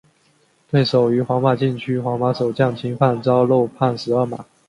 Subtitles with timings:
[0.71, 4.43] 对手于皇马禁区皇马守将侵犯遭漏判十二码。